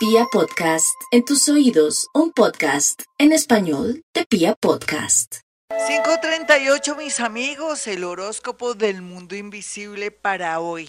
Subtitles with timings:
[0.00, 5.40] Pia Podcast, en tus oídos, un podcast en español de Pia Podcast.
[5.68, 10.88] 538 mis amigos, el horóscopo del mundo invisible para hoy.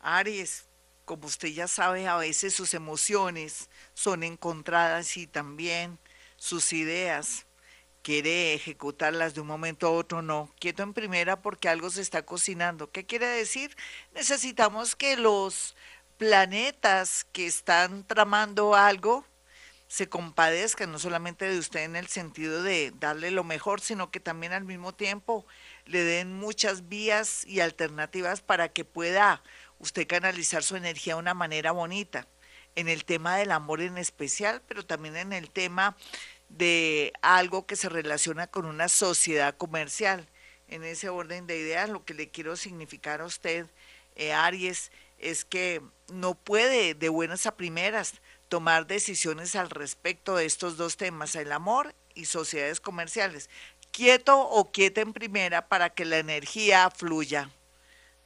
[0.00, 0.66] Aries,
[1.04, 5.98] como usted ya sabe, a veces sus emociones son encontradas y también
[6.36, 7.44] sus ideas.
[8.00, 10.50] Quiere ejecutarlas de un momento a otro, no.
[10.58, 12.90] Quieto en primera porque algo se está cocinando.
[12.90, 13.76] ¿Qué quiere decir?
[14.14, 15.76] Necesitamos que los
[16.18, 19.24] planetas que están tramando algo
[19.92, 24.20] se compadezcan no solamente de usted en el sentido de darle lo mejor, sino que
[24.20, 25.44] también al mismo tiempo
[25.84, 29.42] le den muchas vías y alternativas para que pueda
[29.78, 32.26] usted canalizar su energía de una manera bonita,
[32.74, 35.94] en el tema del amor en especial, pero también en el tema
[36.48, 40.26] de algo que se relaciona con una sociedad comercial.
[40.68, 43.66] En ese orden de ideas, lo que le quiero significar a usted,
[44.16, 44.90] eh, Aries,
[45.22, 45.80] es que
[46.12, 48.14] no puede de buenas a primeras
[48.48, 53.48] tomar decisiones al respecto de estos dos temas, el amor y sociedades comerciales.
[53.92, 57.48] Quieto o quieta en primera para que la energía fluya.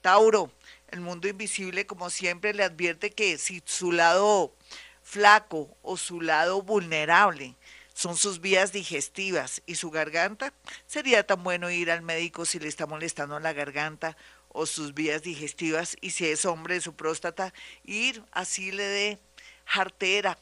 [0.01, 0.51] Tauro,
[0.89, 4.55] el mundo invisible como siempre le advierte que si su lado
[5.03, 7.55] flaco o su lado vulnerable
[7.95, 10.53] son sus vías digestivas y su garganta,
[10.87, 14.17] sería tan bueno ir al médico si le está molestando la garganta
[14.57, 17.53] o sus vías digestivas y si es hombre su próstata,
[17.85, 19.19] ir así le dé
[19.67, 20.39] jartera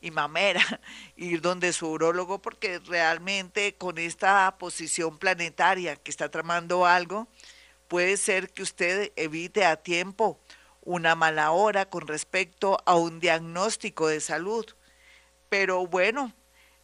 [0.00, 0.62] y mamera,
[1.16, 7.26] ir donde su urólogo porque realmente con esta posición planetaria que está tramando algo,
[7.88, 10.38] puede ser que usted evite a tiempo
[10.82, 14.64] una mala hora con respecto a un diagnóstico de salud.
[15.48, 16.32] Pero bueno,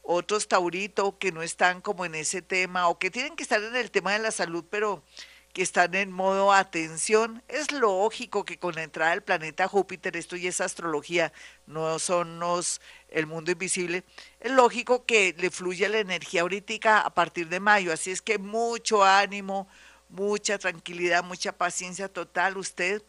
[0.03, 3.77] otros tauritos que no están como en ese tema o que tienen que estar en
[3.77, 5.05] el tema de la salud, pero
[5.53, 7.43] que están en modo atención.
[7.49, 11.33] Es lógico que con la entrada del planeta Júpiter, esto y es astrología,
[11.67, 14.05] no son los, el mundo invisible,
[14.41, 17.93] es lógico que le fluya la energía ahorita a partir de mayo.
[17.93, 19.69] Así es que mucho ánimo,
[20.09, 22.57] mucha tranquilidad, mucha paciencia total.
[22.57, 23.03] Usted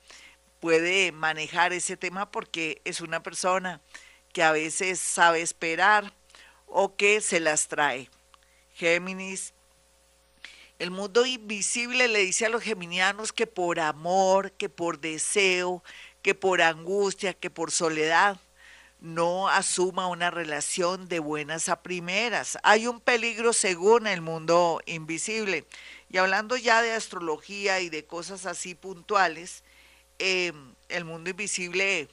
[0.59, 3.81] puede manejar ese tema porque es una persona
[4.33, 6.13] que a veces sabe esperar
[6.67, 8.09] o que se las trae.
[8.73, 9.53] Géminis,
[10.79, 15.83] el mundo invisible le dice a los geminianos que por amor, que por deseo,
[16.21, 18.37] que por angustia, que por soledad,
[18.99, 22.57] no asuma una relación de buenas a primeras.
[22.63, 25.65] Hay un peligro según el mundo invisible.
[26.09, 29.63] Y hablando ya de astrología y de cosas así puntuales,
[30.19, 32.07] em, el mundo invisible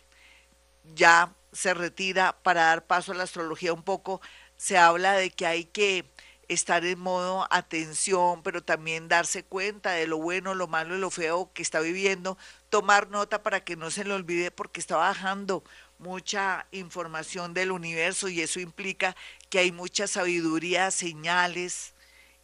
[0.94, 4.21] ya se retira para dar paso a la astrología un poco.
[4.56, 6.04] Se habla de que hay que
[6.50, 11.11] estar en modo atención, pero también darse cuenta de lo bueno, lo malo y lo
[11.11, 12.37] feo que está viviendo,
[12.71, 15.62] tomar nota para que no se le olvide porque está bajando
[15.99, 19.15] mucha información del universo y eso implica
[19.49, 21.94] que hay mucha sabiduría, señales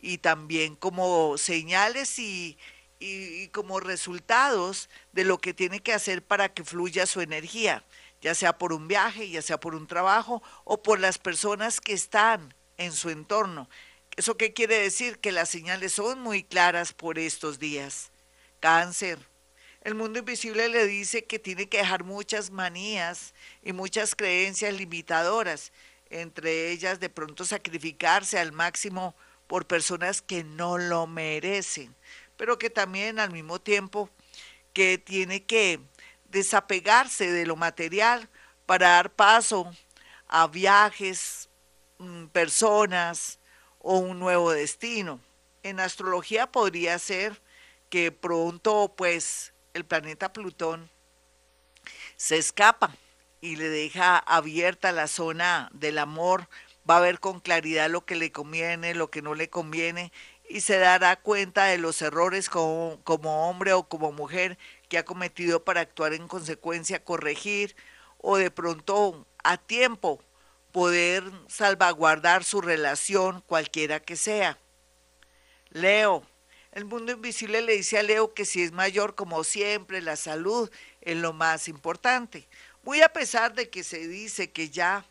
[0.01, 2.57] y también como señales y,
[3.01, 7.83] y, como resultados de lo que tiene que hacer para que fluya su energía,
[8.21, 11.93] ya sea por un viaje, ya sea por un trabajo o por las personas que
[11.93, 13.69] están en su entorno.
[14.17, 15.19] ¿Eso qué quiere decir?
[15.19, 18.11] Que las señales son muy claras por estos días.
[18.61, 19.19] Cáncer.
[19.83, 25.71] El mundo invisible le dice que tiene que dejar muchas manías y muchas creencias limitadoras,
[26.09, 29.15] entre ellas de pronto sacrificarse al máximo
[29.47, 31.95] por personas que no lo merecen,
[32.39, 34.11] pero que también al mismo tiempo
[34.73, 35.79] que tiene que
[36.31, 38.29] desapegarse de lo material
[38.65, 39.71] para dar paso
[40.27, 41.49] a viajes,
[41.99, 43.39] mm, personas,
[43.89, 45.21] o un nuevo destino.
[45.63, 47.41] En astrología podría ser
[47.89, 50.91] que pronto pues el planeta Plutón
[52.17, 52.97] se escapa
[53.41, 56.49] y le deja abierta la zona del amor,
[56.89, 60.11] va a ver con claridad lo que le conviene, lo que no le conviene
[60.49, 64.59] y se dará cuenta de los errores como, como hombre o como mujer
[64.89, 67.77] que ha cometido para actuar en consecuencia, corregir
[68.19, 70.21] o de pronto a tiempo
[70.77, 74.59] poder salvaguardar su relación, cualquiera que sea.
[75.71, 76.23] Leo,
[76.73, 80.71] el mundo invisible le dice a Leo que si es mayor, como siempre, la salud
[81.01, 82.47] es lo más importante.
[82.83, 85.07] Muy a pesar de que se dice que ya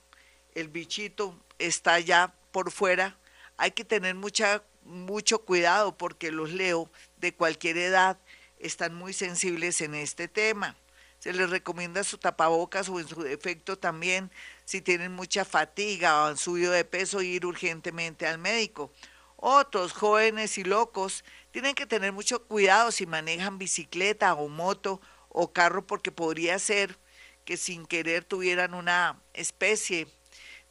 [0.54, 3.18] el bichito está ya por fuera,
[3.58, 8.20] hay que tener mucha, mucho cuidado porque los Leo de cualquier edad
[8.60, 10.76] están muy sensibles en este tema.
[11.18, 14.30] Se les recomienda su tapabocas o en su defecto también
[14.66, 18.92] si tienen mucha fatiga o han subido de peso, ir urgentemente al médico.
[19.38, 25.54] Otros jóvenes y locos tienen que tener mucho cuidado si manejan bicicleta o moto o
[25.54, 26.98] carro porque podría ser
[27.46, 30.08] que sin querer tuvieran una especie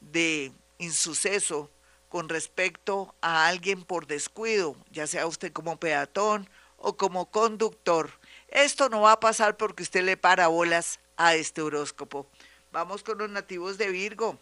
[0.01, 1.71] de insuceso
[2.09, 8.11] con respecto a alguien por descuido, ya sea usted como peatón o como conductor.
[8.49, 12.29] Esto no va a pasar porque usted le para bolas a este horóscopo.
[12.75, 14.37] Vamos con los nativos de Virgo.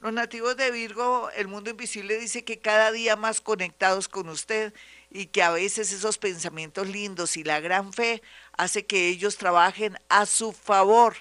[0.00, 4.74] Los nativos de Virgo, el mundo invisible dice que cada día más conectados con usted
[5.10, 8.20] y que a veces esos pensamientos lindos y la gran fe
[8.58, 11.16] hace que ellos trabajen a su favor.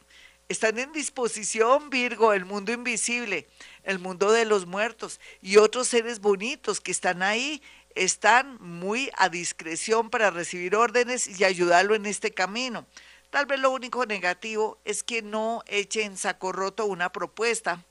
[0.50, 3.48] Están en disposición, Virgo, el mundo invisible,
[3.84, 7.62] el mundo de los muertos y otros seres bonitos que están ahí,
[7.96, 12.86] están muy a discreción para recibir órdenes y ayudarlo en este camino.
[13.30, 17.84] Tal vez lo único negativo es que no eche en saco roto una propuesta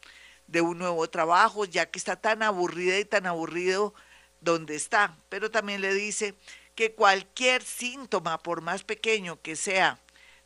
[0.47, 3.95] de un nuevo trabajo, ya que está tan aburrida y tan aburrido
[4.41, 5.17] donde está.
[5.29, 6.35] Pero también le dice
[6.75, 9.99] que cualquier síntoma, por más pequeño que sea,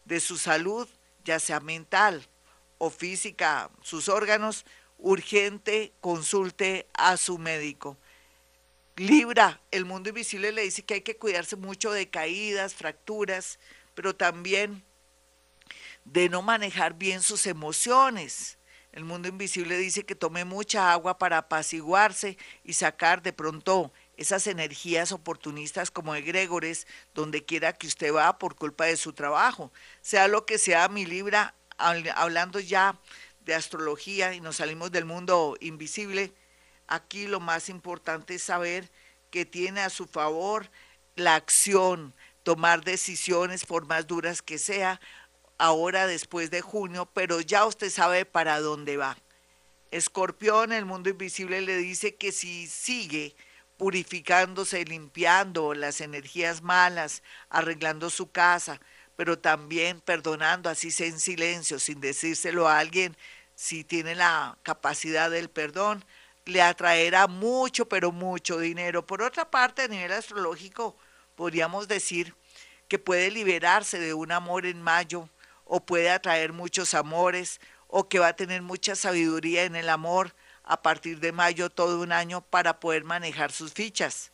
[0.04, 0.88] de su salud,
[1.24, 2.26] ya sea mental
[2.78, 4.64] o física, sus órganos,
[4.98, 7.96] urgente consulte a su médico.
[8.96, 13.58] Libra, el mundo invisible le dice que hay que cuidarse mucho de caídas, fracturas,
[13.94, 14.82] pero también
[16.04, 18.58] de no manejar bien sus emociones.
[18.92, 24.46] El mundo invisible dice que tome mucha agua para apaciguarse y sacar de pronto esas
[24.48, 29.72] energías oportunistas como egregores donde quiera que usted va por culpa de su trabajo.
[30.00, 32.98] Sea lo que sea, mi Libra, hablando ya
[33.44, 36.32] de astrología y nos salimos del mundo invisible,
[36.86, 38.90] aquí lo más importante es saber
[39.30, 40.68] que tiene a su favor
[41.14, 42.12] la acción,
[42.50, 45.00] tomar decisiones por más duras que sea,
[45.56, 49.16] ahora después de junio, pero ya usted sabe para dónde va.
[49.92, 53.36] Escorpión, el mundo invisible le dice que si sigue
[53.76, 58.80] purificándose, limpiando las energías malas, arreglando su casa,
[59.14, 63.16] pero también perdonando, así sea en silencio, sin decírselo a alguien,
[63.54, 66.04] si tiene la capacidad del perdón,
[66.46, 69.06] le atraerá mucho, pero mucho dinero.
[69.06, 70.96] Por otra parte, a nivel astrológico,
[71.36, 72.34] podríamos decir
[72.90, 75.30] que puede liberarse de un amor en mayo,
[75.64, 80.34] o puede atraer muchos amores o que va a tener mucha sabiduría en el amor
[80.64, 84.32] a partir de mayo todo un año para poder manejar sus fichas.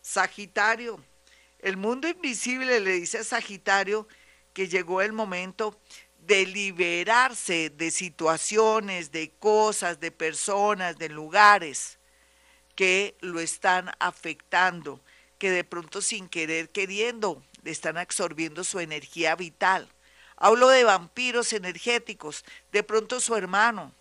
[0.00, 1.00] Sagitario,
[1.60, 4.08] el mundo invisible le dice a Sagitario
[4.52, 5.80] que llegó el momento
[6.18, 12.00] de liberarse de situaciones, de cosas, de personas, de lugares
[12.74, 15.00] que lo están afectando,
[15.38, 19.88] que de pronto sin querer queriendo le están absorbiendo su energía vital.
[20.36, 23.94] Hablo de vampiros energéticos, de pronto su hermano,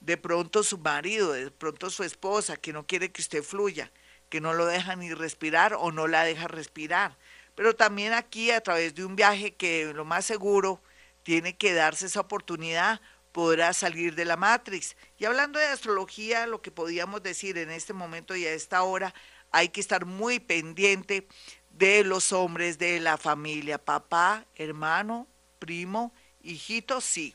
[0.00, 3.92] de pronto su marido, de pronto su esposa, que no quiere que usted fluya,
[4.28, 7.16] que no lo deja ni respirar o no la deja respirar.
[7.54, 10.82] Pero también aquí a través de un viaje que lo más seguro
[11.22, 13.00] tiene que darse esa oportunidad,
[13.30, 14.96] podrá salir de la Matrix.
[15.18, 19.14] Y hablando de astrología, lo que podíamos decir en este momento y a esta hora,
[19.50, 21.28] hay que estar muy pendiente
[21.74, 25.26] de los hombres de la familia, papá, hermano,
[25.58, 27.34] primo, hijito, sí.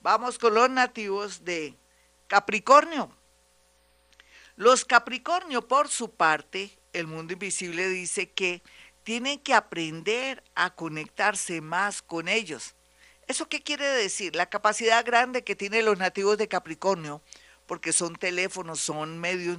[0.00, 1.74] Vamos con los nativos de
[2.26, 3.14] Capricornio.
[4.56, 8.62] Los Capricornio, por su parte, el mundo invisible dice que
[9.02, 12.74] tienen que aprender a conectarse más con ellos.
[13.26, 14.36] ¿Eso qué quiere decir?
[14.36, 17.22] La capacidad grande que tienen los nativos de Capricornio,
[17.66, 19.58] porque son teléfonos, son medios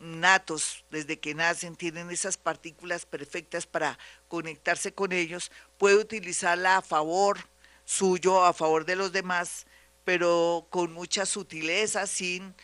[0.00, 6.82] natos desde que nacen, tienen esas partículas perfectas para conectarse con ellos, puede utilizarla a
[6.82, 7.38] favor
[7.84, 9.66] suyo, a favor de los demás,
[10.04, 12.54] pero con mucha sutileza, sin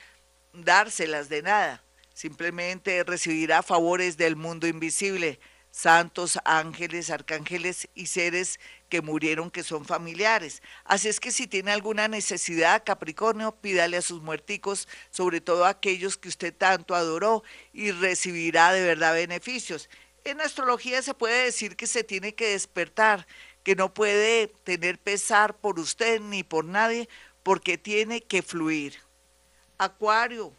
[0.53, 1.83] dárselas de nada.
[2.15, 5.39] Simplemente recibirá favores del mundo invisible,
[5.77, 10.63] santos, ángeles, arcángeles y seres que murieron que son familiares.
[10.85, 15.69] Así es que si tiene alguna necesidad, Capricornio, pídale a sus muerticos, sobre todo a
[15.69, 19.91] aquellos que usted tanto adoró, y recibirá de verdad beneficios.
[20.25, 23.27] En astrología se puede decir que se tiene que despertar,
[23.63, 27.07] que no puede tener pesar por usted ni por nadie,
[27.43, 28.97] porque tiene que fluir.
[29.77, 30.55] Acuario.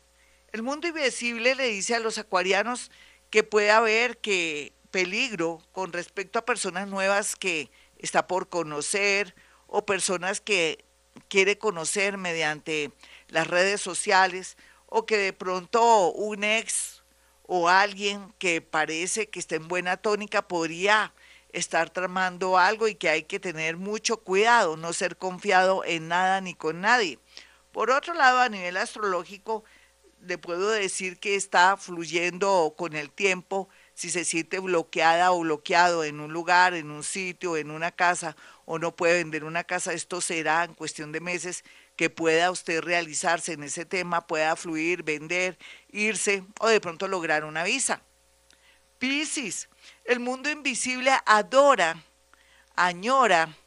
[0.52, 2.92] El mundo invisible le dice a los acuarianos
[3.30, 9.36] que puede haber que peligro con respecto a personas nuevas que está por conocer
[9.68, 10.86] o personas que
[11.28, 12.92] quiere conocer mediante
[13.28, 17.04] las redes sociales o que de pronto un ex
[17.44, 21.14] o alguien que parece que está en buena tónica podría
[21.50, 26.42] estar tramando algo y que hay que tener mucho cuidado, no ser confiado en nada
[26.42, 27.20] ni con nadie.
[27.72, 29.64] Por otro lado, a nivel astrológico,
[30.22, 36.04] le puedo decir que está fluyendo con el tiempo si se siente bloqueada o bloqueado
[36.04, 38.36] en un lugar, en un sitio, en una casa,
[38.66, 41.64] o no puede vender una casa, esto será en cuestión de meses
[41.96, 45.58] que pueda usted realizarse en ese tema, pueda fluir, vender,
[45.90, 48.04] irse o de pronto lograr una visa.
[49.00, 49.68] Piscis,
[50.06, 52.00] el mundo invisible adora,
[52.76, 53.58] añora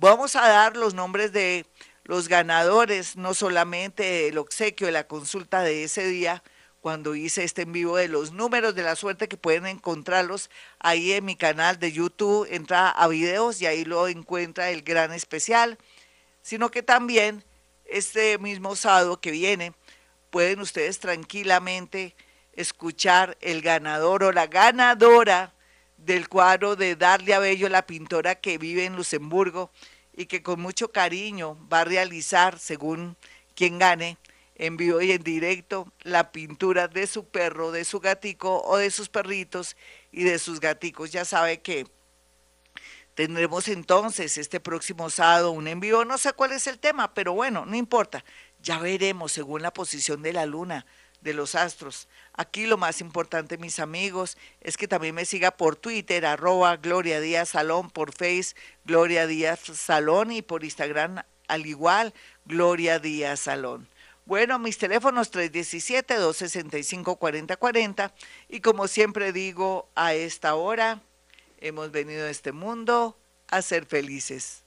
[0.00, 1.66] Vamos a dar los nombres de
[2.04, 6.44] los ganadores, no solamente el obsequio de la consulta de ese día,
[6.80, 11.10] cuando hice este en vivo de los números de la suerte que pueden encontrarlos ahí
[11.14, 15.78] en mi canal de YouTube, entra a videos y ahí lo encuentra el gran especial,
[16.42, 17.42] sino que también
[17.84, 19.72] este mismo sábado que viene
[20.30, 22.14] pueden ustedes tranquilamente
[22.52, 25.54] escuchar el ganador o la ganadora
[25.98, 29.70] del cuadro de Darle a Bello, la pintora que vive en Luxemburgo
[30.16, 33.16] y que con mucho cariño va a realizar, según
[33.54, 34.16] quien gane,
[34.54, 38.90] en vivo y en directo, la pintura de su perro, de su gatico o de
[38.90, 39.76] sus perritos
[40.10, 41.12] y de sus gaticos.
[41.12, 41.86] Ya sabe que
[43.14, 46.04] tendremos entonces este próximo sábado un en vivo.
[46.04, 48.24] No sé cuál es el tema, pero bueno, no importa.
[48.60, 50.86] Ya veremos según la posición de la luna
[51.20, 52.08] de los astros.
[52.32, 57.20] Aquí lo más importante, mis amigos, es que también me siga por Twitter, arroba Gloria
[57.20, 63.88] Díaz Salón, por Face, Gloria Díaz Salón y por Instagram, al igual, Gloria Díaz Salón.
[64.24, 68.12] Bueno, mis teléfonos 317-265-4040
[68.48, 71.00] y como siempre digo, a esta hora
[71.60, 73.16] hemos venido a este mundo
[73.48, 74.62] a ser felices.